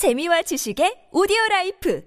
[0.00, 2.00] 재미와 지식의 오디오 라이프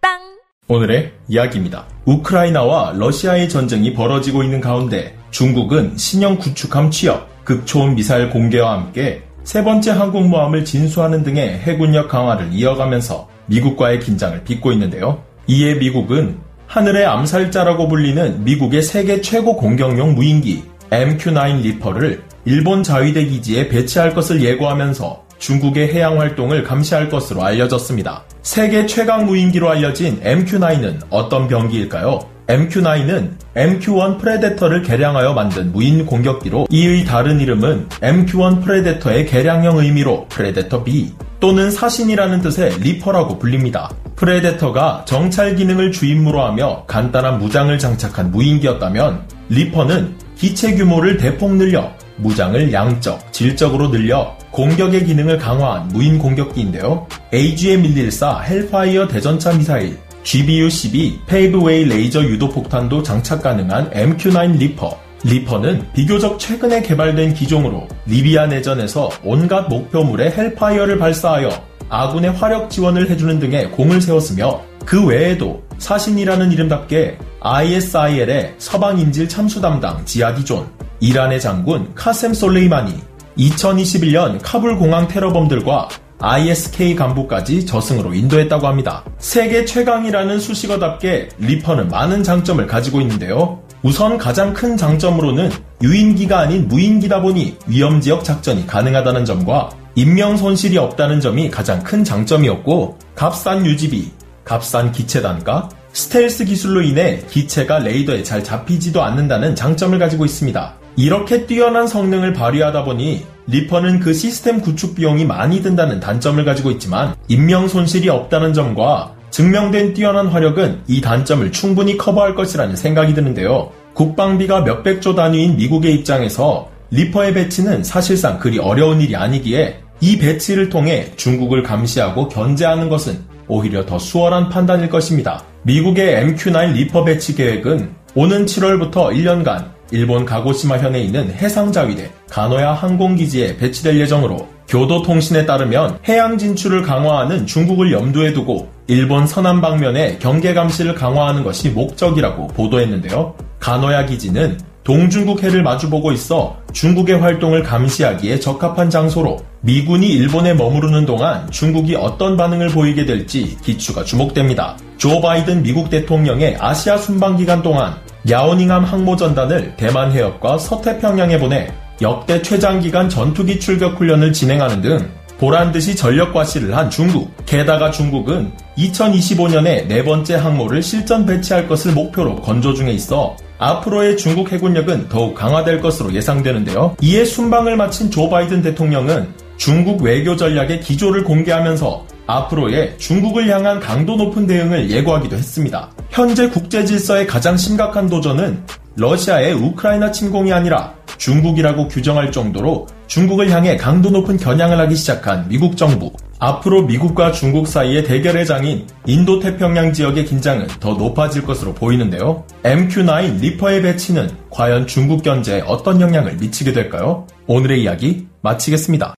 [0.00, 0.18] 팝빵
[0.66, 1.86] 오늘의 이야기입니다.
[2.04, 9.62] 우크라이나와 러시아의 전쟁이 벌어지고 있는 가운데 중국은 신형 구축함 취역, 극초음 미사일 공개와 함께 세
[9.62, 15.22] 번째 항공모함을 진수하는 등의 해군력 강화를 이어가면서 미국과의 긴장을 빚고 있는데요.
[15.46, 16.36] 이에 미국은
[16.66, 24.42] 하늘의 암살자라고 불리는 미국의 세계 최고 공격용 무인기 MQ-9 리퍼를 일본 자위대 기지에 배치할 것을
[24.42, 28.22] 예고하면서 중국의 해양 활동을 감시할 것으로 알려졌습니다.
[28.42, 32.20] 세계 최강 무인기로 알려진 MQ-9은 어떤 병기일까요?
[32.46, 40.82] MQ-9은 MQ-1 프레데터를 개량하여 만든 무인 공격기로 이의 다른 이름은 MQ-1 프레데터의 개량형 의미로 프레데터
[40.84, 43.90] B 또는 사신이라는 뜻의 리퍼라고 불립니다.
[44.16, 52.72] 프레데터가 정찰 기능을 주임무로 하며 간단한 무장을 장착한 무인기였다면 리퍼는 기체 규모를 대폭 늘려 무장을
[52.72, 57.06] 양적, 질적으로 늘려 공격의 기능을 강화한 무인 공격기인데요.
[57.32, 64.98] AGM-114 헬파이어 대전차 미사일, GBU-12 페이브웨이 레이저 유도 폭탄도 장착 가능한 MQ-9 리퍼.
[65.22, 71.50] 리퍼는 비교적 최근에 개발된 기종으로 리비아 내전에서 온갖 목표물에 헬파이어를 발사하여
[71.90, 79.60] 아군의 화력 지원을 해주는 등의 공을 세웠으며 그 외에도 사신이라는 이름답게 ISIL의 서방 인질 참수
[79.60, 80.66] 담당 지하디 존,
[81.00, 82.94] 이란의 장군 카셈 솔레이마니,
[83.38, 85.88] 2021년 카불 공항 테러범들과
[86.20, 89.04] ISK 간부까지 저승으로 인도했다고 합니다.
[89.18, 93.62] 세계 최강이라는 수식어답게 리퍼는 많은 장점을 가지고 있는데요.
[93.82, 95.50] 우선 가장 큰 장점으로는
[95.82, 102.04] 유인기가 아닌 무인기다 보니 위험 지역 작전이 가능하다는 점과 인명 손실이 없다는 점이 가장 큰
[102.04, 104.10] 장점이었고 값싼 유지비,
[104.44, 110.74] 값싼 기체 단가, 스텔스 기술로 인해 기체가 레이더에 잘 잡히지도 않는다는 장점을 가지고 있습니다.
[111.00, 117.14] 이렇게 뛰어난 성능을 발휘하다 보니 리퍼는 그 시스템 구축 비용이 많이 든다는 단점을 가지고 있지만
[117.26, 123.70] 인명 손실이 없다는 점과 증명된 뛰어난 화력은 이 단점을 충분히 커버할 것이라는 생각이 드는데요.
[123.94, 131.12] 국방비가 몇백조 단위인 미국의 입장에서 리퍼의 배치는 사실상 그리 어려운 일이 아니기에 이 배치를 통해
[131.16, 135.44] 중국을 감시하고 견제하는 것은 오히려 더 수월한 판단일 것입니다.
[135.62, 143.56] 미국의 MQ-9 리퍼 배치 계획은 오는 7월부터 1년간 일본 가고시마 현에 있는 해상자위대 가노야 항공기지에
[143.56, 150.94] 배치될 예정으로 교도통신에 따르면 해양 진출을 강화하는 중국을 염두에 두고 일본 서남 방면의 경계 감시를
[150.94, 153.34] 강화하는 것이 목적이라고 보도했는데요.
[153.58, 161.96] 가노야 기지는 동중국해를 마주보고 있어 중국의 활동을 감시하기에 적합한 장소로 미군이 일본에 머무르는 동안 중국이
[161.96, 164.76] 어떤 반응을 보이게 될지 기추가 주목됩니다.
[164.96, 167.96] 조 바이든 미국 대통령의 아시아 순방 기간 동안
[168.28, 171.72] 야오닝함 항모전단을 대만 해협과 서태평양에 보내
[172.02, 177.34] 역대 최장기간 전투기 출격 훈련을 진행하는 등 보란듯이 전력 과시를 한 중국.
[177.46, 184.52] 게다가 중국은 2025년에 네 번째 항모를 실전 배치할 것을 목표로 건조 중에 있어 앞으로의 중국
[184.52, 186.96] 해군력은 더욱 강화될 것으로 예상되는데요.
[187.00, 194.16] 이에 순방을 마친 조 바이든 대통령은 중국 외교 전략의 기조를 공개하면서 앞으로의 중국을 향한 강도
[194.16, 195.90] 높은 대응을 예고하기도 했습니다.
[196.10, 198.64] 현재 국제 질서의 가장 심각한 도전은
[198.96, 205.76] 러시아의 우크라이나 침공이 아니라 중국이라고 규정할 정도로 중국을 향해 강도 높은 겨냥을 하기 시작한 미국
[205.76, 206.12] 정부.
[206.40, 212.44] 앞으로 미국과 중국 사이의 대결의 장인 인도 태평양 지역의 긴장은 더 높아질 것으로 보이는데요.
[212.64, 217.26] MQ-9 리퍼의 배치는 과연 중국 견제에 어떤 영향을 미치게 될까요?
[217.46, 219.14] 오늘의 이야기 마치겠습니다.